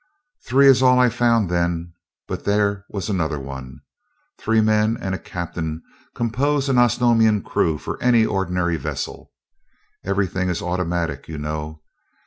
"Three 0.47 0.65
is 0.65 0.81
all 0.81 0.97
I 0.97 1.09
found 1.09 1.47
then, 1.47 1.93
but 2.27 2.43
there 2.43 2.85
was 2.89 3.07
another 3.07 3.39
one. 3.39 3.81
Three 4.39 4.59
men 4.59 4.97
and 4.99 5.13
a 5.13 5.19
captain 5.19 5.83
compose 6.15 6.67
an 6.69 6.79
Osnomian 6.79 7.43
crew 7.43 7.77
for 7.77 8.01
any 8.01 8.25
ordinary 8.25 8.77
vessel. 8.77 9.31
Everything 10.03 10.49
is 10.49 10.59
automatic, 10.59 11.27
you, 11.29 11.37
know. 11.37 11.83